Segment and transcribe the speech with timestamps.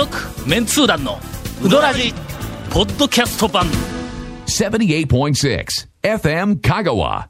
[0.00, 0.16] 続
[0.48, 1.18] メンツー団の
[1.62, 2.14] ウドラジ
[2.70, 3.66] ポッドキャスト版。
[4.46, 5.66] 78.6
[6.02, 7.26] FM Kagawa.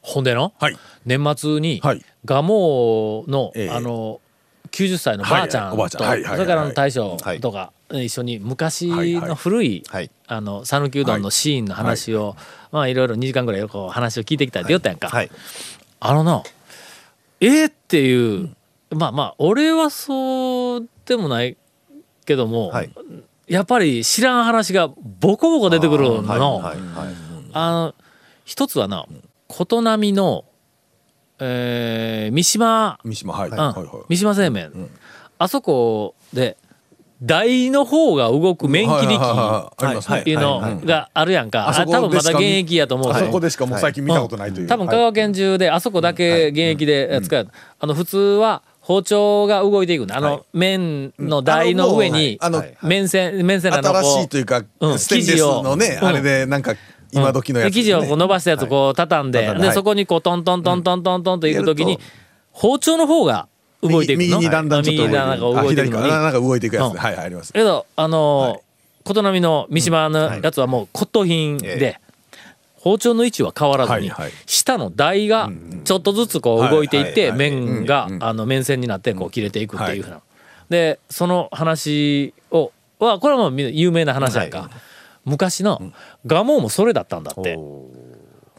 [0.00, 0.76] ほんでの、はい。
[1.04, 2.04] 年末に、はい。
[2.24, 3.70] 蒲生の、ええ。
[3.70, 4.20] あの
[4.72, 5.74] 90歳のばあちゃんと、はい。
[5.74, 6.08] おばあちゃん。
[6.08, 7.40] はいそれからの大将はい。
[7.40, 12.34] とか、一緒に昔の古いはいあの讃岐うどんのシーンの話を、
[12.72, 15.30] まあいろいろ2時間ぐらいこう話を聞いてきたりでよったやんか、はい。
[16.00, 16.42] あのな
[17.38, 18.56] えー、っていう、
[18.90, 21.56] まあまあ俺はそうでもない
[22.24, 22.90] けども、はい。
[23.46, 27.08] やっぱり知らん話がボコボコ出てくるの、はいはいはい。
[27.52, 27.94] あの
[28.44, 29.06] 一つはな
[29.48, 30.44] 琴波の、
[31.38, 34.02] えー三島、三島はい、うん。
[34.08, 34.90] 三島製麺、
[35.38, 36.56] あそこで
[37.22, 39.86] 台の方が動く麺切り器はいはいはいはい。
[39.86, 40.20] ありますね。
[40.20, 47.48] っていうのがあるやんか、多分まだ現役やと思うけどあそこでしかもう最近見たことないという、多分香川県中であそこだけ現役で使う、
[47.78, 56.76] あの普通は包丁が動いていくあの麺の台の上にあのもう麺線麺線なの新こしいというか、うんステンレスのね、あれでなんか
[57.10, 61.98] 今時のやつ、で生地をこう伸ばしたやつをこう畳んで、でそこにこうトントントントントントンといくときに
[62.52, 63.48] 包丁の方が
[63.82, 64.26] 動いていくの？
[64.38, 66.08] 右にだんだんちょっと右になんか動いていくのに。
[66.08, 66.98] なんか動いていくやつ、うん。
[66.98, 67.52] はいはいあります。
[67.52, 68.66] けどあのー
[69.02, 72.00] 琴波の三島のやつはもう骨董品で、
[72.86, 74.12] 包丁の位置は変わらずに、
[74.46, 75.50] 下の台が
[75.82, 80.20] ちょっとずつこう動いていって、面が、あの面線になってこう切れていくっていうふうな、
[80.68, 82.70] でその話を
[83.00, 84.70] はこれはもう有名な話やんか、はい。
[85.24, 85.82] 昔の
[86.24, 87.58] 蒲生もそれだったんだって。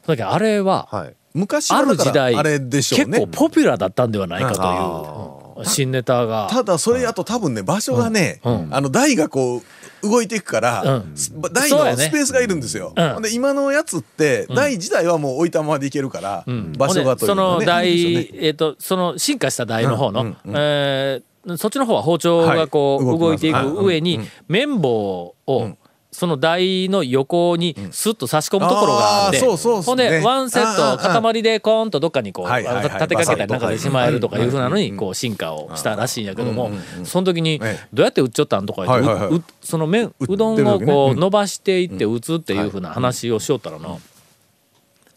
[0.06, 1.16] だけどあれは、はい。
[1.34, 3.20] 昔ある時代あれでしょうね。
[3.20, 6.48] 結構ポピュラーだったんではないかという新ネタが。
[6.50, 8.68] ただそれあと多分ね場所がね、うん。
[8.72, 9.62] あの台がこう
[10.08, 11.04] 動いていくから、
[11.52, 12.94] 台のスペースがいるんですよ。
[13.22, 16.46] で今のやつって台自体はもう置いたままでいけるから、
[16.78, 21.24] 場所がというその台、えっ、とその進化した台の方の、うえー
[21.56, 23.20] そっちの方は包丁がこう、はい。
[23.20, 25.78] 動いていく上に、綿棒を、
[26.18, 36.72] その台の横にスッと差し込むところがあって、ほんでワンセット塊でコーンとどっかにこう、立てかけたりなんかでしまえるとかいうふうなのにうんこう進化をしたらしいんやけども、
[37.04, 37.88] その時にええ。
[37.94, 38.84] どうやって売っちゃったんとか
[39.30, 43.96] 言って、その麺うどんをこう伸ばしていって打つっていうふうな話をしよったらな、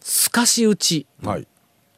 [0.02, 1.46] すかし打ちはい。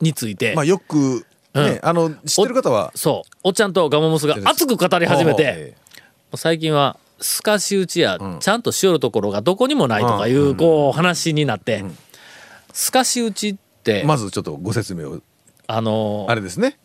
[0.01, 1.81] について、まあよくね、うん。
[1.83, 3.31] あの知ってる方はそう。
[3.43, 5.75] おっちゃんとガモムスが熱く語り始めてえ
[6.37, 11.85] 最近は透かし打ちやちゃんとしよるところがどこにもないとかいうこう話になって。
[12.73, 15.21] 透かし打ちってまずちょっとご説明を。
[15.67, 16.79] あのあれですね。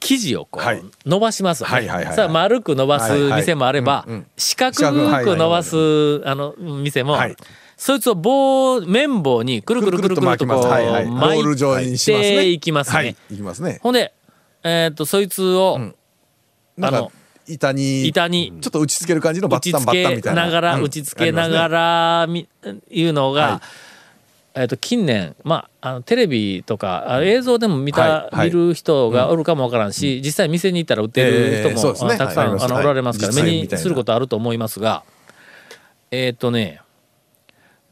[0.00, 0.78] 生地をこはい。
[0.78, 7.36] う伸ばしますはいはいはいさあ丸く伸ばす店もあれば四角く伸ばすあの店もはい。
[7.76, 10.68] そいつを棒綿棒にくるくるくるくるとこう巻きます。
[10.68, 10.84] はい
[12.42, 13.80] ていきますはいね。
[13.82, 14.12] ほんで
[14.62, 15.78] えっとそいつを
[16.80, 17.12] あのか
[17.46, 18.52] 板に板に。
[18.60, 20.44] ちょっと打ち付ける感じのバ打ちッタンバッタン付けみたいな。
[20.46, 20.82] ながらうん。
[20.84, 22.48] 打ち付けながらみ
[22.90, 23.62] いうのが、は
[24.54, 32.64] えっと近年まああのテレビとかあ映像でも見た、見る人がおるかもわからんし、実際店に行ったら売ってる人も、たくさん、はい。
[32.64, 33.42] あのおられますから、はい。
[33.42, 35.02] 目にすることあると思いますが
[36.10, 36.80] えっ、とね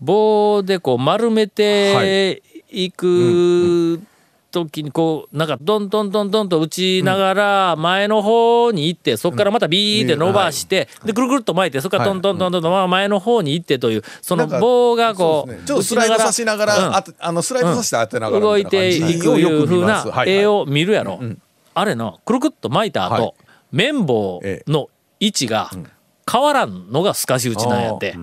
[0.01, 4.01] 棒でこう丸めていく
[4.53, 16.95] 時にこうなんかドンドンドンドンと打ちながら前の方に行ってそこからまたビーって伸ばしてでくるくるっと巻いてそこからトントントントンと前の方に行ってというその棒がこそうちょっとスライドさしながら、うん。
[16.97, 19.45] あてあのスライドさせて当てながら動いていくい。
[19.45, 21.21] うふうな絵をを見るやろ、
[21.75, 23.35] あれのくるくっと巻いた後、はい。
[23.73, 25.71] 綿棒の位置が
[26.31, 28.15] 変わらんのが透かし打ちなんやって。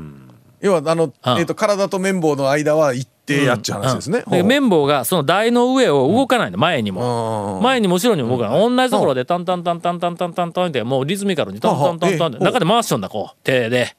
[0.62, 1.14] 要はあの、ん。
[1.40, 3.08] えっ、と体と綿棒の間は一
[3.38, 4.24] 定やっちゅう話ですね。
[4.26, 7.64] うんで綿棒がその台の上を動かないの前にも、うん。
[7.64, 13.96] 前にも後ろにも動かない、同じところでタンタンタンタンタンタンタンタンってもうリズミカルにタンタンタンタンって中で回しとんだこう手で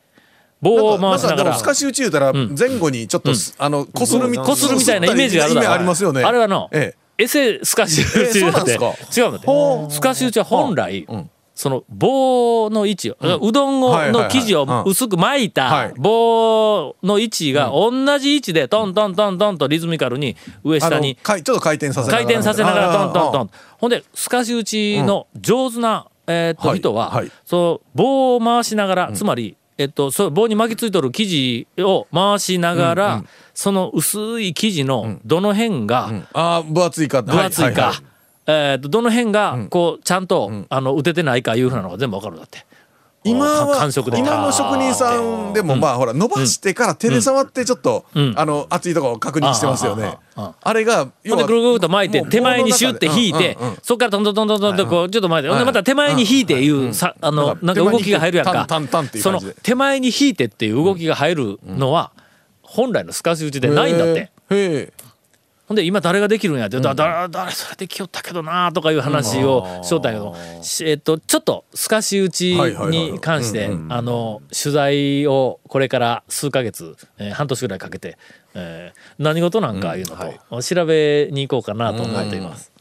[0.61, 6.23] 棒を回しながら透かし打ち言うたら前後にちょっとす、あのこするみたいなイメージがあるだろありますよね。
[6.23, 11.07] あれはの、えエセ透かし打ちだって違うんだって透かし打ちは本来、
[11.61, 14.23] その棒の位置を、うどんをはいはいはい。
[14.25, 15.95] の生地を薄く巻いはたい。
[15.99, 22.25] 棒の位置が同じ位置でトントントントンとリズミカルに上下にちょっと回転させながら。
[22.25, 23.43] 回転させながらトントントン。
[23.45, 27.31] ンほんで透かし打ちの上手な、えーっとはい人は、はい。
[27.45, 37.21] そう棒を回しながら、つまり、えっと、そう棒に巻きついとる生地を回しながら、その薄い生地のどの辺があー分厚いか。
[37.21, 38.03] 分厚いか、
[38.51, 42.67] えーどの辺がこうちゃんと、あの打ててないかいうふうなのが全部わかるんだって。
[43.23, 48.33] 今は今の職人さんでもまあほら伸ばしてから手で触ってちょっと、ん。
[48.35, 50.17] あの熱いところを確認してますよね。
[50.35, 53.73] あれがほんでぐるぐるっと巻いて手前にシュッて引いてうんうん。
[53.73, 58.53] うんそこからトントントントンとこうちょっと巻いてまた手前に引いていうさあのなんか動きが入るやんか。
[58.53, 62.13] タンタンタンっていうその手前に引いてっていう動きが入るのは
[62.63, 64.31] 本来の透かし打ちでないんだって。
[65.71, 70.35] ほんで今誰ができるんやって、だだ誰それできよったけどなとかいう話をしよったんやけど、
[70.65, 72.99] しえっとちょっと透かし打ちはいはいはい。
[73.13, 78.19] に関してあの取材をこれから数ヶ月、えー半年ぐらいかけて、
[78.55, 82.73] えー何事なんかいうのと、調べに行こうかなと思っています。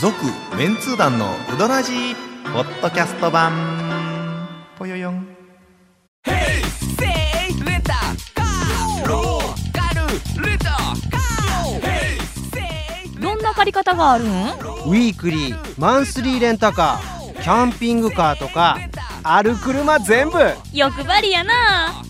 [0.00, 0.16] 続
[0.56, 2.16] メンツー団のウドラジー
[2.52, 3.52] ポッドキャスト版。
[4.76, 5.27] ぽよよん
[13.58, 14.28] 借り方があるん？
[14.28, 18.78] ウィークリーマンスリーレンタカーキャンピングカーとか
[19.24, 20.38] ある車全部
[20.72, 22.02] 欲張りやな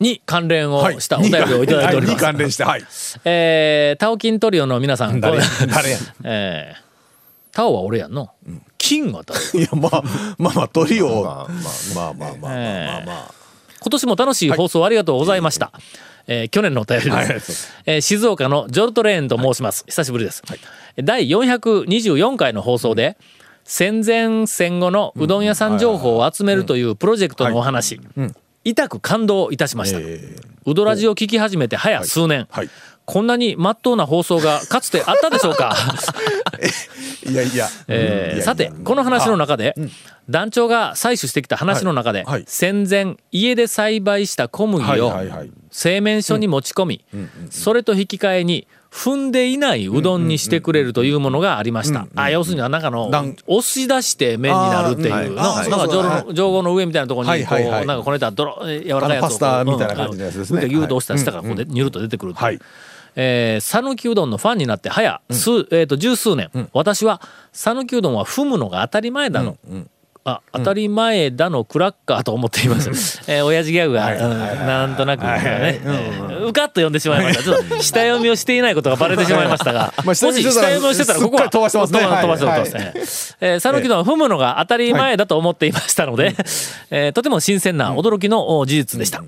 [0.00, 2.10] に関連をはいしたお便りをいただいておりはます。
[2.14, 2.82] に関連してはい。
[3.24, 5.40] えータオキントリオの皆さん、誰？
[5.66, 5.98] 誰や？
[6.24, 6.82] えー
[7.52, 8.30] タオは俺やんの？
[8.78, 9.40] 金は誰？
[9.60, 10.02] いやまあ
[10.38, 11.46] まあまあ鳥をまあ
[11.94, 13.34] まあまあまあまあえーまあ。
[13.80, 15.72] 今年も楽しい放送ありがとうございました。
[15.74, 15.82] えー
[16.50, 19.84] 去年のお便りです、はいえー静岡のジョルトレーンと申します。
[19.86, 20.42] 久しぶりです。
[21.02, 23.16] 第424回の放送で、
[23.64, 28.00] 戦前戦後のうどん屋さん情報を集めるというプロジェクトのお話、
[28.64, 29.98] 痛く感動いたしました。
[30.00, 30.70] えー。
[30.70, 32.68] うどラジを聞き始めて早数年、はい。
[33.08, 35.74] こんなに真っ当な放送が かつてあったでしょうか？
[37.26, 37.66] いやいや。
[37.88, 39.74] えさてこの話の中で、
[40.28, 45.12] 団長が採取してきた話の中で、はいはい戦前家で栽培した小麦はいを。
[45.70, 47.04] 製麺所に持ち込み、
[47.48, 52.06] それと引き換えに踏んでいないうどんにしてくれるというものがありました。
[52.14, 53.10] あ要するにはなんかの
[53.46, 62.58] 押し出して麺になるっていうのはなんか上の上合の上みたいなところにこうなんかこねた泥え柔らかいやつをパスタみたいな感じのやつですねうんギューッと押したら下からこうでニュルっと出てくるはい。
[63.20, 67.20] えー讃岐うどんのファンになって早数、えー、と十数年、私は
[67.52, 69.58] 讃岐うどんは踏むのが当たり前だの、
[70.28, 77.42] あ当たり前だのクラッカーと思っています、 えー、親父ギャグが、うんなんとなくね、えーうかっと読んでしまいました。
[77.42, 79.92] ちょっと下読みをしていないことがバレてしまいましたが。
[80.04, 82.00] もし下読みをしてたらここは飛ばしてますね。
[82.00, 82.64] 飛ばしてま
[83.06, 86.34] すえー讃岐うどんは踏むのが当たり前だと思っていましたので、
[86.90, 89.22] えーとても新鮮な驚きのお事実でした。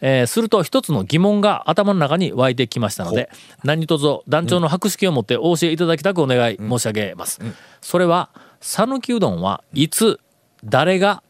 [0.00, 3.30] えーすると一つの疑問が頭の中に湧いてきましたので
[3.62, 7.40] 何卒団長の博識を持ってお教えいただきたくお願い申し上げます。
[7.80, 8.28] それは
[8.60, 10.20] 讃岐うどんはいつ
[10.64, 11.22] 誰が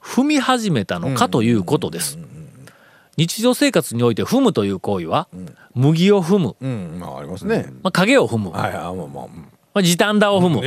[0.00, 2.18] 踏み始めたのかということです。
[3.16, 5.28] 日常生活において踏むという行為は
[5.74, 6.98] 麦を踏む、うん。
[6.98, 7.72] まあありますね。
[7.82, 8.82] まあ、影を踏む、はいはい。
[8.82, 9.06] まあまあ。
[9.06, 10.62] まあ、時短だを踏む、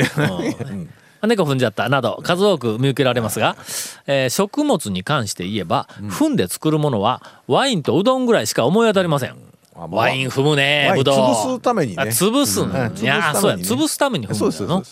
[0.71, 0.89] うん。
[1.27, 1.89] 猫踏んじゃった。
[1.89, 3.57] など数多く見受けられますが、
[4.05, 9.35] えー食物に関して言えば、踏んで作るものはワインとうどんぐらいしか思い当たりません。
[9.75, 11.15] ワイン踏むねぶどう。
[11.15, 12.01] 潰すためにね。
[12.01, 13.57] あ潰すいやそうや。
[13.57, 14.83] 潰すために踏む。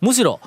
[0.00, 0.40] むしろ、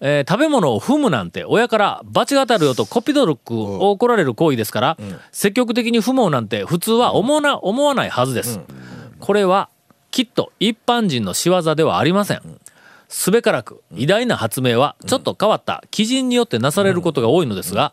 [0.00, 4.96] えー食べ物を踏むなんて親から罰が当たるよとコピドルクを怒られる行為ですから、
[5.32, 8.60] 積極的に踏もうなんて普通は思わな思わないはずです、
[9.20, 9.68] これは
[10.10, 12.42] きっと一般人の仕業ではありません、
[13.08, 15.84] すべからく偉大な発明はちょっと変わった。
[15.90, 17.92] 基人によってなされることが多いのですが、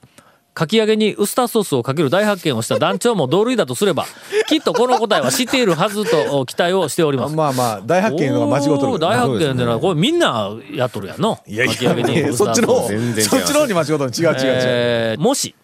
[0.53, 4.05] かき揚げにウスターソースをかける大発見をした団長も同類だとすれば
[4.49, 7.35] きっとこの答えは知っているはずと期待をしております。
[7.35, 11.39] まあまあ大発見のが間違うとる大発見ってのはこれみんなやっとるやんの？
[11.47, 14.35] いやいかき揚げにやウスターソースそっちのそっちの方に間違うとる違う違う違う。
[14.43, 15.55] えーもし、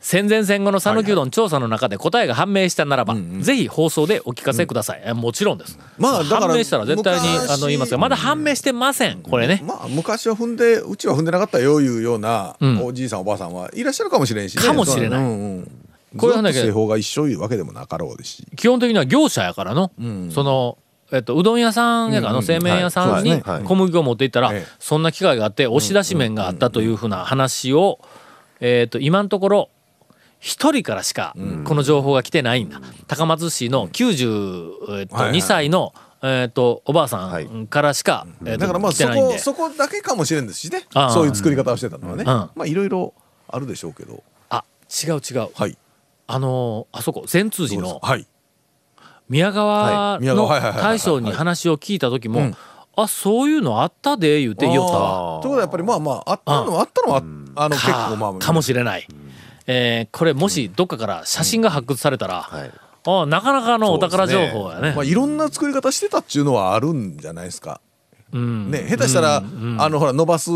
[0.00, 9.22] 戦前戦後の讃岐うどん調査の中で答えが判明したならば、ぜひ放送でお聞かせください、えもちろんです、まあだから判明したら絶対に昔あの言いますがまだ判明してません。
[9.22, 12.84] これね、まあ昔は踏んでうちは踏んでなかったよいうようなうん。
[12.84, 14.62] おじいさんおばあさんはいらっしゃるかもしれんしね。
[14.62, 15.20] かもしれない。
[15.20, 15.72] うんうん。
[16.16, 18.46] こういう話製法が一緒いうわけでもなかろうですし。
[18.56, 19.90] 基本的には業者やからの、
[20.30, 20.78] その
[21.10, 24.66] えっと、うどん屋さんやからの製麺屋さんに小麦粉を持っていったら、ええ。
[24.78, 27.98] そんな機会があって押し出し麺があったというふうな話を、
[28.60, 29.70] えっと今のところ
[30.40, 35.38] 一人からしかこの情報が来てないんだ、高松市の92、えっとはいはい。
[35.38, 35.92] 2歳の、
[36.22, 40.86] えっとおばあさはいんからしか、えっとだからまあそこそこだけかもしれんですしね。
[40.92, 42.22] そういう作り方をしてたのはね。
[42.22, 42.26] ん。
[42.26, 43.14] まあいろいろ
[43.48, 44.22] あるでしょうけど。
[44.50, 44.64] あ
[45.04, 45.48] 違う違う。
[45.54, 45.76] はい。
[46.26, 48.26] あのーあそこ善通寺のはい。
[49.28, 50.82] 宮川のはいはいはいはい。
[50.82, 52.56] 大将に話を聞いた時もうん。
[52.96, 55.40] あそういうのあったで言うて言おったわ。
[55.40, 57.22] ということはやっぱりまあまああったのはあったのは
[57.54, 59.06] あの結構まあかかもしれない、
[59.68, 62.72] えーこれもしどっかから写真が発掘されたら、はい。
[63.06, 64.94] ああなかなかのお宝情報やね。
[64.96, 67.80] まあいろんな作り方してたっていうのはあるんじゃないですか。
[68.32, 68.70] うん。
[68.70, 70.50] ね下手したら、あのほら伸ばす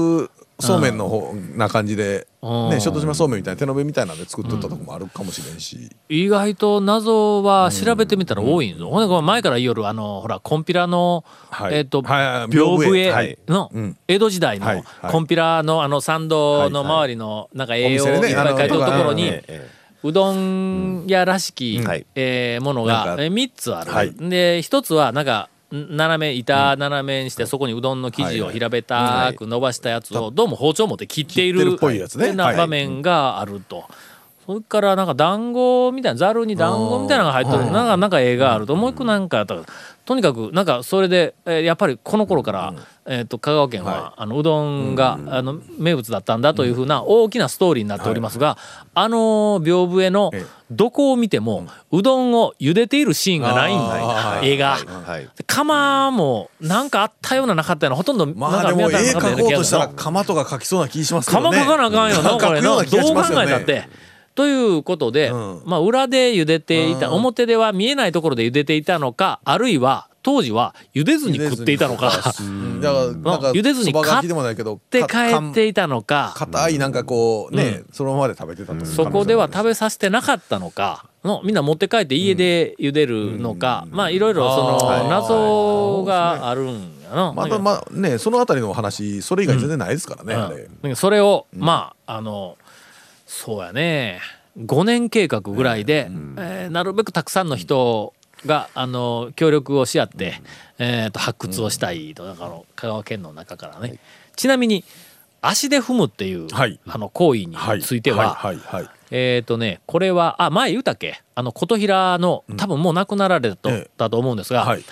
[0.58, 9.22] そうめんの方な感じで、うんね、小豆島そうめんみたいな手延べみたいなんで作っとったとこもあるかもしれんし、意外と謎は調べてみたら多いんぞ、ほんでこの。
[9.22, 11.74] 前から言いよるあのほらコンピラの、はい。
[11.74, 13.96] えっ、と、はいはい屏風絵のうん。
[14.08, 15.12] 江戸時代のはいはい。
[15.12, 19.70] コンピラのあの参道の周りのなんか栄養をいっぱい書いてるところに、ええ
[20.02, 21.86] うどん屋らしき、うん。
[21.86, 22.04] はい。
[22.16, 24.12] えーものがえー3つある、はい。
[24.14, 32.32] で1つはなんかん斜め板斜めにして、そこにうどんの生地を平べたく伸ばしたやつをどうも包丁持って切っている切っていやつね。
[32.32, 33.84] なはい場面があると。
[34.44, 37.70] それからなんか団子みたいなざるに団子みたいなのが入ってる。
[37.70, 38.76] なんかなんか絵があると。
[38.76, 39.56] もう一個なんかあった
[40.04, 42.74] とにかくなんかそれで、えーやっぱりこの頃から、
[43.06, 48.58] えー、と香川県は、あのうどんが、あの名物だったんだというふうな大きなストーリーになっておりますが、
[48.94, 50.62] あの屏風絵のええ。
[50.72, 54.76] どこを見てもうどんを茹でているシーンがないんだ絵が。
[54.76, 55.28] はい。
[55.46, 61.58] 釜もなんかあったようななかったようなほとんどまなんか見当たらなかったような描こうとしたら気がする釜とか描きそうな気しますけどね。
[61.58, 62.62] 釜かかなあかんよなこれ。
[62.62, 63.88] どう考えたって。
[64.34, 65.62] ということで、うん。
[65.64, 67.14] まあ裏で茹でていた、うん。
[67.14, 72.12] 表では見えないところで茹でていたのかあるいは当時は茹でずに食っていたのか。
[72.40, 76.32] うんだから茹でずにそばがきでもないけどでか帰っていたのか。
[76.36, 87.32] 硬いなんかこうね、そのままで食べてたとそこでは食べべさせてなかったのかのみんな持って帰って家で茹でるのか、まあいろいろその謎があるんやな。
[87.32, 92.56] またまあねそのあたりのお話それ以外全然ないですからね、それを、まああの
[93.44, 94.20] そうやね。
[94.56, 96.06] 5年計画ぐらいで、
[96.38, 98.14] えーなるべくたくさんの人
[98.46, 100.34] があの協力をし合って、
[100.78, 103.98] えー、と発掘をしたいと、だから香川県の中からね、
[104.36, 104.84] ちなみに
[105.40, 106.78] 足で踏むっていう、はい。
[106.86, 108.56] あの行為については、はい。
[108.58, 108.82] はい。
[108.82, 108.90] はい。
[109.10, 111.20] えっ、とねこれはあ前言うたっけ？
[111.34, 114.84] あの琴平の多分もう亡くなられたと、ええだと思うんですが、はい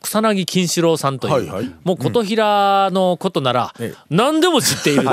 [0.00, 1.74] 草薙金四郎さんという、はいはい。
[1.84, 3.98] もう琴平のことならええ。
[4.10, 5.04] 何でも知っている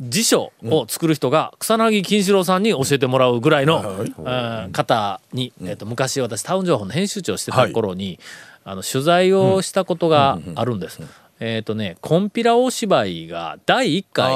[0.00, 3.82] 辞書を作る人が草薙金四郎さんに教えてもらうぐらいの、
[4.72, 8.18] 方に、えー、と昔私タウン情報の編集長をしてた頃に、
[8.64, 11.00] あの取材をしたことがあるんです。
[11.40, 14.32] えっ、とねコンピラ大芝居が第1回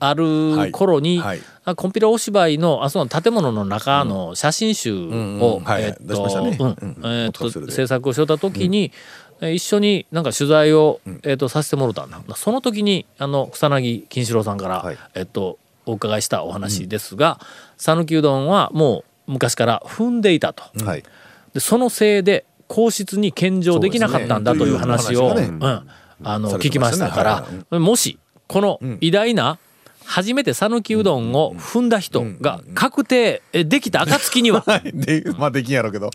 [0.00, 1.40] ある頃に、はい。
[1.64, 5.82] あコンピラ大芝居のあその建物の中の写真集を、んうんはい。
[5.82, 7.30] えっ出しましたね。
[7.32, 8.92] と制作をしよった時に、
[9.40, 12.20] えー一緒になんか取材を、えっとさせてもらったんだ。
[12.36, 14.98] その時にあの草薙金四郎さんから、はい。
[15.14, 17.38] えっとお伺いしたお話ですが
[17.76, 20.64] 讃岐、うどんはもう昔から踏んでいたと。
[20.84, 21.02] はい。
[21.52, 25.60] でそのせいで皇室に献上できなかったんだという話を、うん、
[26.22, 29.58] あの聞きましたから、もしこの偉大な
[30.04, 36.10] 初めて讃岐うどんを踏んだ人が確定えできた暁には、 でまあできんやろうけど。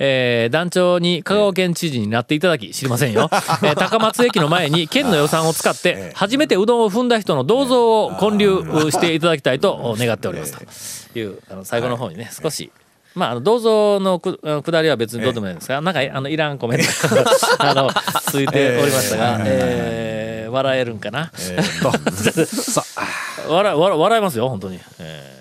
[0.00, 3.28] えー団長に香川県知事になっていただき知りませんよ、
[3.62, 12.70] えー高松駅の前に県の予算を使って 初めてうどんを踏んだ人の銅像を建立していただきたいと願っておりますというあの最後の方にね少し。
[13.14, 17.24] まあ、あの銅像のく下りは別にどうでもないんですが、なんかあのいらんコメントが
[17.70, 17.90] あの
[18.30, 25.38] ついておりましたが、えー笑えるんかな、えー 笑笑笑いますよ本当に、えー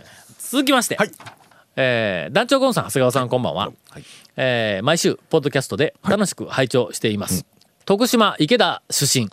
[0.52, 1.12] 続きまして、はい。
[1.76, 3.72] えー団長ゴンさん長谷川さんこんばんは、
[4.36, 7.46] えー毎週ポッドキャストで楽しく拝聴しています、
[7.86, 9.30] 徳島池田出身、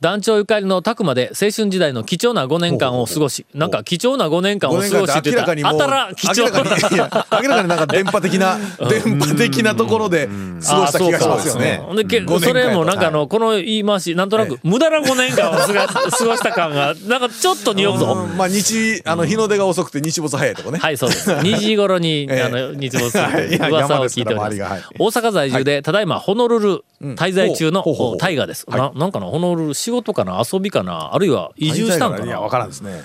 [0.00, 7.10] 団長ゆかりの宅まで青春時代の貴重な5年間を過ごしなんか貴重な5年間を過ごしって言ったらあたら貴重明らかにいや
[7.42, 8.58] 明らかになんか電波的な
[8.88, 10.28] 電波的なところで
[10.66, 11.80] 過ごした気がしますよね。
[11.96, 18.26] でけ5年間それもなんかあはのこの言い回しなんとなく無駄な5年間を過ごし た感がなんかちょっと匂うぞ。
[18.28, 20.78] うんまあ日あの日の出が遅くて日没早いとこね。
[20.78, 21.30] はい、そうです。
[21.30, 22.42] 2時頃に、 ええ。
[22.42, 23.24] あの日没する
[23.70, 24.84] 噂を聞いております。
[24.98, 27.84] 大阪在住で、ただいまホノルル滞在中の
[28.18, 28.66] 大河です。
[28.68, 32.26] ななんかな、ホノルル仕事かな、遊びかな、あるいは移住したんかな。
[32.26, 32.50] いやわ。
[32.50, 33.02] からんですね。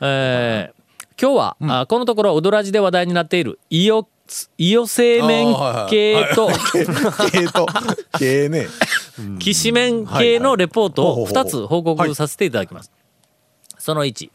[0.00, 0.84] えー
[1.20, 4.08] 今日は、あこのところウドラジで話題になっているイオ
[4.58, 5.54] イオ製麺
[5.88, 6.50] 系と
[7.30, 7.66] 系と
[8.18, 8.66] 系ね。
[9.38, 12.90] きしめん系のレポートをはいはい2つ報告させていただきます。
[13.78, 14.30] その1、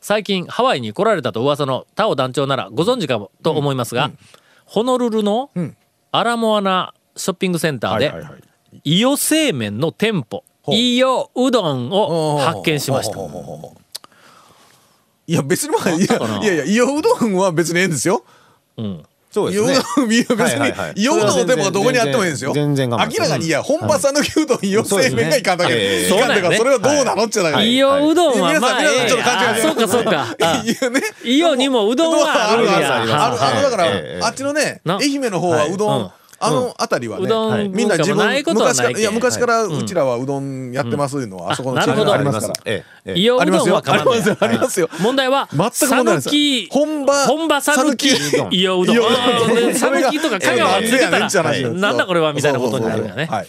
[0.00, 4.10] 最近ハワイに来られたと噂のタオ団長ならご存知かもと思いますが、
[4.64, 5.76] ホノルルのん。
[6.12, 8.42] アラモアナショッピングセンターではいはいはい。
[8.84, 10.74] イオ製麺の店舗ほう。
[10.74, 13.18] イオうどんを発見しました。
[15.28, 16.06] いや別にまあいや
[16.42, 18.24] いやいや伊予うどんは別にええんですよ。
[18.76, 19.04] うん。
[19.30, 19.72] そうですね。
[19.72, 20.92] いやうどんいや別に、はいはいはい。
[20.96, 22.52] 伊予うどんの店舗がどこにあってもいいんですよ。
[22.52, 30.36] 全然明らかにいや本場讃岐うどん伊予製麺がいかんだけど、いかんだからそれはどうなのって言うたら伊予うどんは皆さんまあ皆さんちょっと勘違い そうかそうか。
[30.40, 31.00] あいやね。
[31.24, 42.72] 伊予にもうどんはあるあるあるだから、ええあっちのねな愛媛の方はうどんあの辺りはね、みんな自分昔からいや昔からうちらはうどんやってますいうのは、あそこの地域にありますから。
[42.74, 43.82] どんはありますよ。
[44.40, 44.90] ありますよ。
[45.00, 48.94] 問題は全く問題ない本場本場讃岐讃岐伊予うどん。
[48.94, 49.68] 伊予うどん。
[49.68, 51.52] う ん讃岐とか香川ついてたら。
[51.72, 53.46] なんだこれはみたいなことになるんだねはい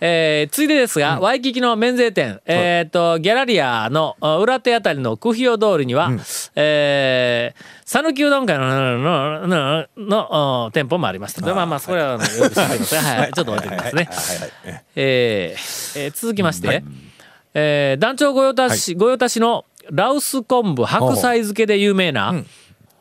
[0.00, 6.10] えーついでですが、ワイキキの免税店、えっ、と、ギャラリアのあ裏手あたりのクヒオ通りには、
[6.54, 11.40] えー、讃岐うどん会の、の、の、の、お店舗もありました。
[11.40, 12.94] でまあまあ、それは、よく知ってます。
[12.94, 13.00] ね。
[13.00, 14.84] はい、ちょっと待ってくださいね。
[14.96, 16.84] えーえー続きまして、
[17.54, 22.34] えー団長御用達、御用達のラウス昆布白菜漬けで有名な、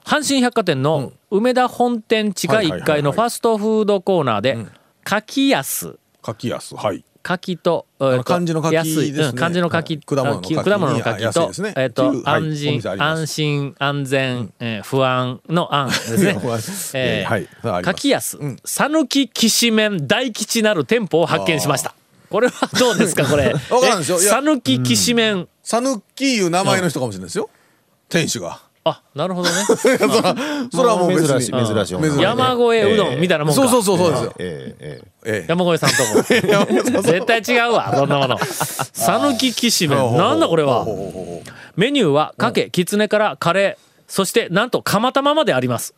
[0.05, 4.57] 阪神百貨店の梅田本店地下1階のファストフードコーナーで、
[5.03, 5.97] 柿安、
[6.33, 7.03] 柿安はい。
[7.21, 7.87] 柿と、
[8.23, 9.25] 漢字の柿ですね。
[9.27, 10.03] うん漢字の柿、はい。
[10.05, 10.57] 果物の柿。
[10.59, 17.27] あ果物の柿とえっ、と、安心、安心安全、えー不安の安ですね。
[17.83, 18.57] 柿安うん。
[18.63, 21.93] 讃岐きしめん大吉なる店舗を発見しました。
[22.29, 23.53] これはどうですかこれ？
[23.69, 25.47] 讃岐きしめん。
[25.63, 27.49] 讃岐いう名前の人かもしれないですよ。
[28.09, 29.55] 店主があなるほどね。
[29.75, 32.21] それはもう珍しい珍しい。
[32.21, 33.61] 山越えうどんみたいなもんか。
[33.61, 34.33] そうそうそうそうですよ。
[34.37, 36.21] えええええ山越さんとこ。
[37.01, 38.37] 絶対違うわそんなもの。
[38.93, 40.15] 讃岐きしめん。
[40.15, 40.85] なんだこれは。
[41.75, 45.95] メニューはかけきつねからカレーそしてなんと釜玉まであります。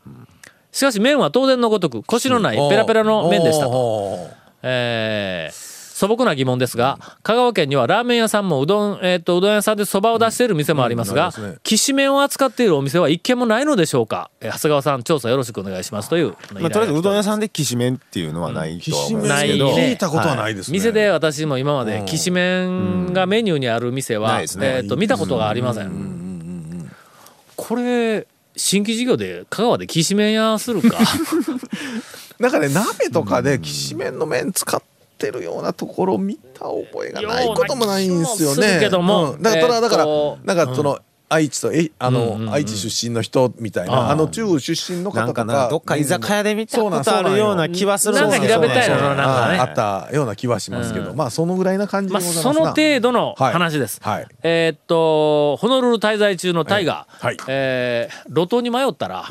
[0.72, 4.30] しかし麺は当然のごとくコシのないペラペラの麺でしたと、と
[4.64, 11.28] えー素朴な疑問ですが香川県にはラーメン屋さんもうどん,、えー、とうどん屋さんでそばを出している店もありますが、うん。
[11.30, 11.58] ありますね。
[11.64, 20.54] きしめんを扱っているお店は一軒もないのでしょうか、えー長谷川さん調査よろしくお願いしますというえまあとりあえずうどん屋ささんできしめんっていうのはないとは思うんですないけど、ね聞いたことはない。
[20.54, 24.68] ですね店で私も今まできしめんがメニューにある店は、ないですね。
[24.68, 26.92] えー、と見たことがありません。
[27.56, 31.00] これ新規事業で香川できしめん屋するか？
[32.40, 34.97] なんかね鍋とかできしめんの麺使って
[35.32, 38.76] るようなところ見た覚えがないこともないんですよね。
[38.76, 39.32] るけども。
[39.34, 39.42] うん。
[39.42, 40.06] だからただだから、
[40.56, 40.68] なん。
[40.68, 49.60] かその、愛知とえあの、うんうんうん愛知出身の人みたいな、あの中部出身の方とかなんかなどっか居酒屋で見たことあるような気はするなんか平べったいのそうなんかね。
[49.60, 49.76] ああっ
[50.10, 52.54] たような気はしますけど、まあそのぐらいな感じでまあございますな。
[52.54, 54.00] その程度の話です。
[54.02, 54.14] はい。
[54.16, 57.38] はいえーっとホノルル滞在中のタイガー、はい。
[57.48, 59.26] えー路頭に迷ったら、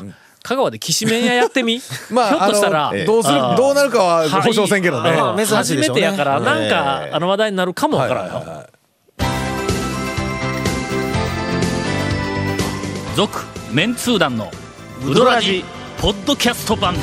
[0.47, 3.35] 香川できしめん屋やってみ、 まあひょっとしたら、どうする？
[3.57, 5.09] どうなるかは保証せんけどね。
[5.11, 5.45] はい。
[5.45, 8.33] 初めてやからなんか、ええあの話題になるかもわからんよ。
[8.35, 8.65] はいはいはい
[13.15, 13.39] 続
[13.71, 14.51] メンツー団の
[15.03, 15.65] ウドラジ
[15.99, 16.93] ポッドキャスト版。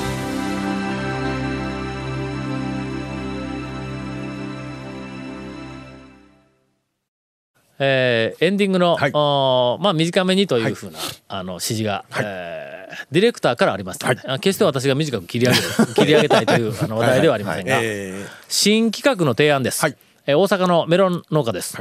[7.78, 9.12] えーエンディングの、はい。
[9.12, 12.73] まあ、短めにというふうな、あの指示が、えー
[13.10, 19.96] ディレクターからありましたので、あ決して私が短く切り上げる 切り上げたいというあの話題ではありませんが、え新企画の提案です、はい。
[20.26, 21.76] えー大阪のメロン農家です、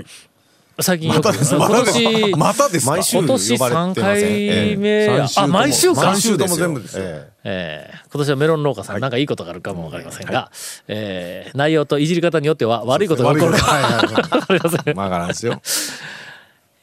[0.79, 2.37] 最近よくま今年か。
[2.37, 2.91] またですか？
[2.93, 4.03] 毎週今年呼ばれてません3
[4.71, 6.03] 回目や、あ毎週か。
[6.05, 7.03] 毎週とも全部ですよ。
[7.05, 7.97] ええー。
[8.11, 10.51] 今年はメロン農家さん、なんかいいことがあるかもわかりませんが、
[10.87, 14.05] えー内容といじり方によっては悪いことが起こるかはいはいはい。
[14.33, 14.95] わかりません。
[14.95, 15.61] まあわからんですよ。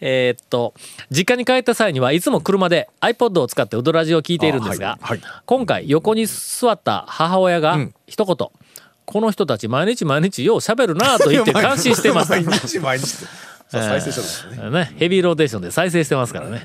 [0.01, 0.75] えーっと
[1.11, 8.37] 実家に帰った際にはいつも車で iPod を使ってウドラジを聞いているんですが、あはいはい今回横に座った母親がん一言、
[9.05, 13.27] この人たち毎日毎日よう喋るなぁと言って感心してました 毎日毎日。
[13.69, 14.71] 再生したですね。
[14.71, 16.63] ね、ヘビーローテーションで再生してますからね。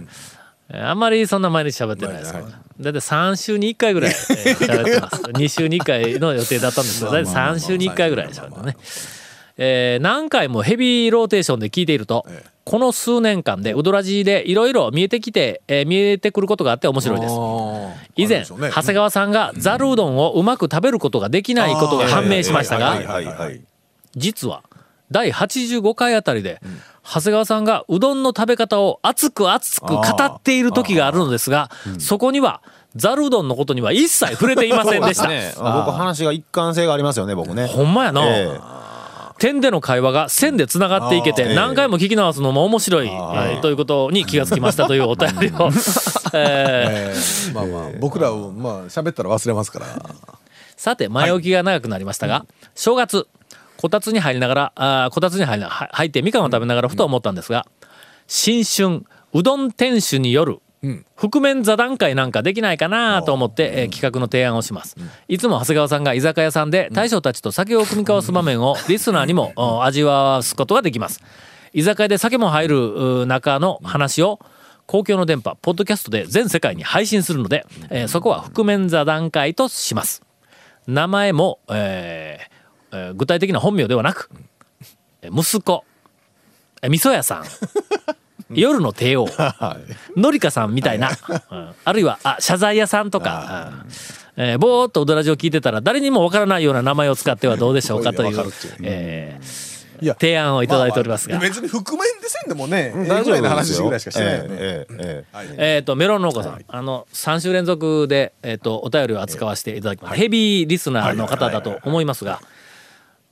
[0.70, 2.34] えーあんまりそんな毎日喋ってないです。
[2.34, 2.44] はい
[2.80, 5.22] だいたい3週に1回ぐらいえー喋ってます。
[5.32, 8.78] 2週に1回の予定だったんですけど、だいたい3週に1回ぐらい喋ってね。
[9.58, 12.26] えー何回もヘビーローテーションで聞いていると、
[12.64, 17.36] この数年間でウドラジでいろいろ見えてきて、えー見えてくることがあって面白いです。
[18.16, 23.62] 以前、長谷川さんがざるうどんをうまく食べることができないことが判明しましたが、はいはいはい
[24.18, 24.64] 実は
[25.12, 26.62] 第85回あたりで、
[27.04, 32.62] 長谷川さんがうどんの食べ方を熱く熱く語っている時があるのですが、そこには
[32.96, 35.28] ざるうどんのことには一切触れていませんでした。
[35.28, 37.68] ね あ僕話が一貫性がありますよね僕ね。
[37.68, 38.60] ほんまやな、え
[39.38, 45.72] 点での会話が線でつながっていけて何回も聞き直すのも面白い、えーということに気がつきましたというお便りを、 えー。
[46.34, 49.86] えーまあまあ僕らをまあ喋ったら忘れますから。
[50.78, 52.46] さて前置きが長くなりましたが、
[52.76, 53.28] 正月
[53.78, 57.66] こたつに入りながらあーこたつに入りなは入ってみかんを食べながらふと思ったんですが
[58.28, 60.60] 新春うどん店主による
[61.16, 64.96] 覆面座談会なんかできないかなと思って、えー企画の提案をします、
[65.28, 71.22] いつも長谷川さんが居酒屋さんで大将たちと酒を組み交わす場面をリスナーにもお味わわすことができます。
[71.74, 74.40] 居酒屋で酒も入るう中の話を
[74.86, 80.22] 公共の電波ポッドキャストで全世界に配信するので、えーそこは覆面座談会とします。
[80.88, 84.30] 名前も、えーえー具体的な本名ではなく
[85.22, 85.84] えー息子。
[86.82, 87.46] えー味噌屋さん
[88.50, 89.28] 夜の帝王。
[90.16, 91.12] のりかさんみたいな、
[91.52, 91.70] うん。
[91.84, 93.72] あるいはあ謝罪屋さんとか、
[94.38, 94.44] うん。
[94.44, 98.54] えーぼーっと踊らじを聞いてたら誰にもわからないような名前を使ってはどうでしょうかという。
[98.84, 100.16] えーいや。
[100.20, 104.50] 提案をいただいておりますが、別に覆面でせんでもね、大丈夫ぐらいの話ですよぐらいしかしてないよね。
[104.52, 112.42] ええええええー、とメロン農家さん、あの3週連続で、えー、とお便りを扱わせていただきます、ヘビーリスナーの方だと思いますが、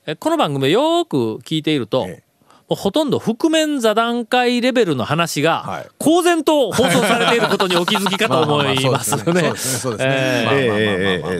[0.05, 2.23] えこの番組をよーく聞いていると、ええ
[2.69, 9.53] もうほとんど覆面座談会レベルの話がはい公然と放送されていることにお気づきかと思いますよね。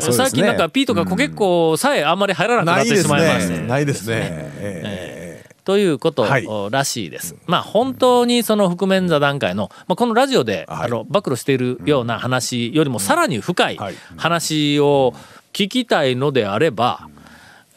[0.02, 3.58] 最近なんか P とかコケッコさえあんまり入らなくなってしまいまして。
[3.58, 3.68] ね。
[3.68, 4.18] ないですね。
[4.60, 4.82] え
[5.20, 5.24] え
[5.66, 7.36] ということはいらしいです。
[7.46, 13.80] まあ本当にその覆面座談会の、まあ、このラジオで、はいあの暴露しているような話よりもさらに深い
[14.18, 15.14] 話を
[15.54, 17.08] 聞きたいのであれば、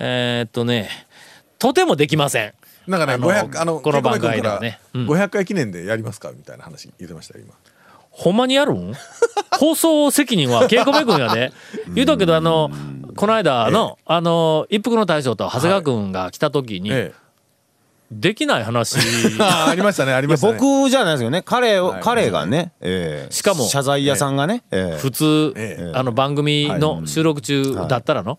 [0.01, 0.89] えーっとね
[1.59, 2.53] とてもできません。
[2.87, 4.81] なんかね、あの500あのこの番組からではね。
[4.95, 5.07] うん。
[5.07, 7.55] 500回記念でやりますかみたいな話言ってましたよ今。
[8.11, 8.95] ほんまにやるん？
[9.59, 11.53] 放送責任は稽古目君やで。
[11.95, 12.71] 言うとくけどあの
[13.17, 17.27] この間の、あの一服の大将と長谷川君が来た時に、ええ。
[18.11, 18.97] できない話。
[19.41, 20.59] ありましたねありましたね。
[20.61, 21.43] 僕じゃないですよね。
[21.43, 22.01] 彼を、はい。
[22.03, 23.33] 彼がね、ええ。
[23.33, 24.99] しかも謝罪屋さんがね、ええ。
[24.99, 28.39] 普通、えあの番組の収録中だったらの、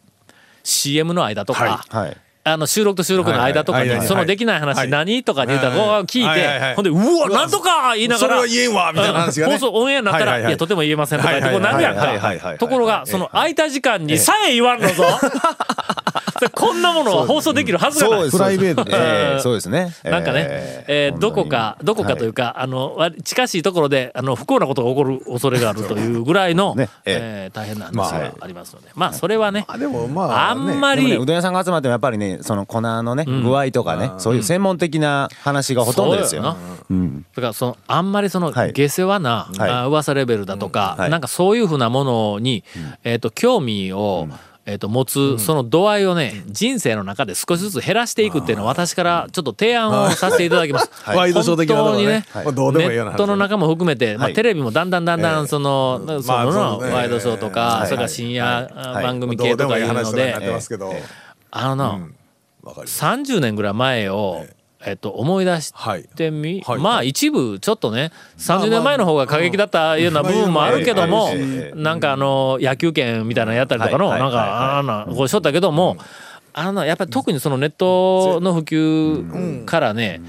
[0.63, 12.55] CM の間とか、ははいあの収録と収録の間とかに、そのできない話はい何、とかって言ったら、聞いて、はいはいはいほんで、うわ、なんとか言いながら、それは言えんわみたいな話がねうん放送オンエアになったら、いはいはいはいや、とても言えませんとか言って、こうなるやんか。
[12.57, 15.03] ところが、その空いた時間にさえ言わんのぞ。
[16.77, 18.29] こんなものは放送できるはずがない。
[18.29, 18.91] プライベートで。
[18.93, 19.93] ええそうですね。
[20.03, 20.45] なんかね、
[20.87, 26.89] えーどこか、どこかというか、あの、わ近しいところで、あの、不幸なことが起こる恐れがあるというぐらいの、ね。
[27.05, 36.43] えー大変な話まがありますので、まあ、それはね、あでもまああんまり、うどん屋さんが集まってもやっぱりねその粉のね、具合とかねそういう専門的な話がほとんどですよ。
[36.43, 36.57] そ
[36.89, 37.25] うん。
[37.35, 38.73] だからそのあんまりそのはい。
[38.73, 39.69] 下世話な、はい。
[39.69, 41.09] あ噂レベルだとか、はい。
[41.09, 42.63] なんかそういうふうなものに、
[43.03, 44.27] えー、と興味を、
[44.69, 50.91] えー、と持つその度合いをね人生の中で少しずつ減らしていくっていうのは私からちょっと提案をさせていただきます。
[51.07, 54.33] ワイドショー的な本当にね、ネットの中も含めて、まあ、はい。
[54.33, 57.87] テレビもだんだんだんだええんその、そまあのワイドショーとか、はい。
[57.87, 59.03] それから深夜はい。
[59.03, 60.35] 番組系とかいうので。
[61.51, 62.15] あのな、うん。
[62.63, 63.03] わかります。
[63.03, 64.45] 30年ぐらい前を、
[64.87, 66.03] えっと、思い出しはい。
[66.03, 66.79] てみ、はい。
[66.79, 71.29] まあ一部ちょっとね30年前の方が過激だったような部分もあるけども
[71.75, 74.19] なんかあの野球券みたいなのやったりとかのはい。
[74.21, 75.97] なんかあんなこうしとったけども
[76.53, 80.21] あのやっぱり特にそのネットの普及からね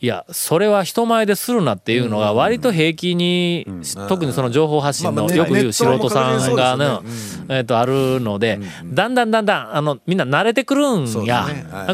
[0.00, 3.66] いやそれは人前でするなっていうのが割と平気に
[4.08, 7.00] 特にその情報発信のよく言う素人さんがね
[7.48, 11.46] えっとあるのでだんだんだんだんあのみんな慣れてくるんや。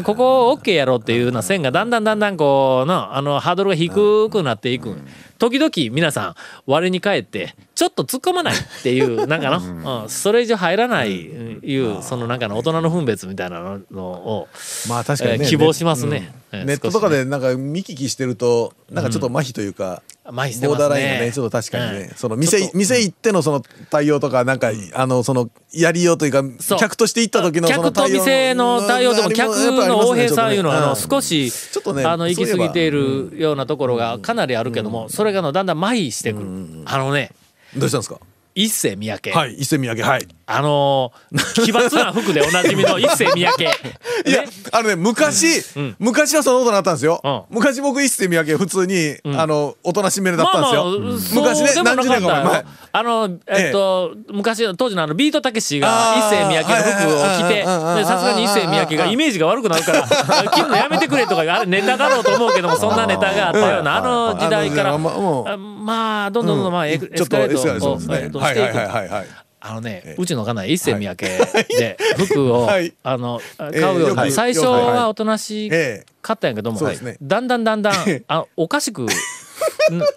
[0.03, 4.95] ここ OK やろっていうような線がだんだんだんだんこうのあのハードルが低くなっていく。
[5.37, 14.47] 時々皆さん我に返ってちょっと突っ込まないっていうなんかの、うん、それ以上入らないいうそのなんかの大人の分別みたいなのを、
[14.87, 15.45] まあ確かにね。
[15.45, 16.33] えー希望しますね。
[16.53, 16.59] うん。
[16.59, 20.01] えーネットとかでなんか見聞きしてるとなんかちょっと麻痺というか。
[20.27, 23.61] 麻痺してボーダーラインがねちょっと確かにね、うんその店店行ってのその
[23.91, 26.43] 対応とかなんか、あのそのやりようというか
[26.77, 36.45] 客として行った時のその客と店の対応でも客の横平さんいうのはあの少しちょっとねあの行き過ぎているようなところがかなりあるけどもそれがあのだんだん麻痺してくる。
[36.85, 37.31] あのね
[37.77, 38.19] どうしたんですか？
[38.55, 39.31] 一世三宅。
[39.31, 40.27] はい伊勢三宅はい。
[40.47, 43.63] あのー奇抜な服でおなじみの 一世三宅。
[43.63, 45.61] いや、あのね、昔、
[45.99, 47.19] 昔はそのことになったんですよ。
[47.23, 47.41] うん。
[47.49, 51.41] 昔僕一世三宅普通に、あの、おとなしめだったんですよ。
[51.43, 52.65] 昔ね、そうでもな何十年か前。
[52.93, 57.63] あの、えっと、昔、当時のあの、ビートたけしが一世三宅の服を着て、
[58.05, 60.03] さすがに一世三宅がイメージが悪くなるから、
[60.53, 68.77] 着るのやめてくれとか、あれネタだろうと思うけども、そんなネタがあったような、あの時代から、まあどんどんどんどん、まあ、エスカレートを、えっとしていく。
[68.77, 69.27] はいはいはいはいはい。
[69.67, 72.93] あのね、うちの家内一世三宅で服を、 はい。
[73.01, 76.15] あの買ええうよう最初はおとなしええ。
[76.21, 76.79] かったんやけども、
[77.21, 77.93] だんだんだんだん
[78.27, 79.07] あおかしくん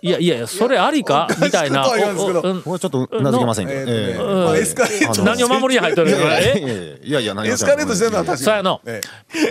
[0.03, 1.29] いやいやいやそれありか？
[1.43, 1.87] みたいな。
[1.87, 4.57] おかしくとはちょっとうなずけませんけど。
[4.57, 6.17] エスカレート何を守りに入っとるの？
[6.19, 6.59] いやいやえ？
[6.59, 8.45] いやいやいや何をエスカレートしてるのは確かに。
[8.45, 8.81] そうやの。
[8.87, 9.01] え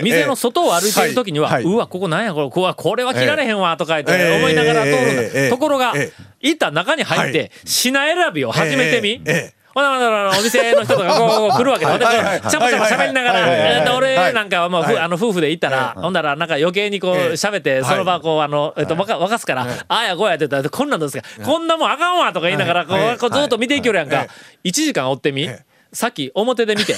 [0.02, 7.50] 店の外を歩いてる時には、うわここなんやこれこれは切られへんわとか言ってええ思いながら通るんだ、ええところが、えいった中に入って、はい。
[7.64, 14.34] 品選びを始めてみ、ええええほなほなほなお店の人とか こう来るわけでちゃばちゃば喋りながら、俺はい。
[14.34, 17.32] なんかはもう、あの夫婦で行ったら、ほんだらなんか余計にこうええ。
[17.32, 23.14] 喋って、その場こうあの、えっと、わか沸かすから、ああやこうやって言ったら、こんなんですか、こんなもんあかんわとか言いながら、こはい。
[23.14, 24.16] うずっと見ていきよるやんか。
[24.16, 24.22] は
[24.64, 24.70] い。
[24.70, 25.42] 1時間追ってみ。
[25.44, 25.64] ええ。
[25.92, 26.94] さっき表で見て。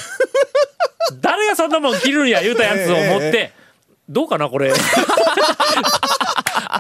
[1.21, 3.53] 誰がそんなもん着るんや言うたやつを持っえて、
[4.09, 4.73] どうかなこれ。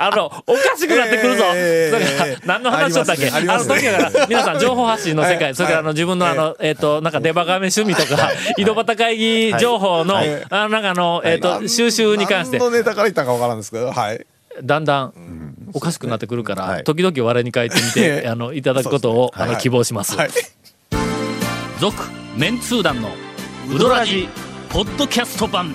[0.02, 1.44] あの、おかしくなってくるぞ。
[1.54, 3.28] ええだから何の話しとったっけ？
[3.28, 3.46] あ,、ね。
[3.46, 5.54] の時だから、皆さん情報発信の世界、はい。
[5.54, 10.44] それからあの自分のあの、えっ、と、なんかデバガメ趣味とか、井戸端会議情報の、はい。
[10.48, 12.58] あのなんかあの、えっ、と、収集に関して。
[12.58, 14.26] 何、のネタから言ったかわからんですけどはい。
[14.62, 15.12] だんだん、
[15.74, 16.84] おかしくなってくるから、はい。
[16.84, 19.60] 時々我に書いてみて、ええあの、いただくことを、あの、はい。
[19.60, 20.16] 希望します。
[20.16, 20.30] はい。
[21.78, 21.96] 続
[22.36, 23.10] メンツー団の
[23.74, 24.28] ウドラジ
[24.70, 25.74] ポッドキャスト版